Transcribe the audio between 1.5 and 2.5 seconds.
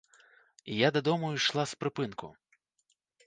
з прыпынку.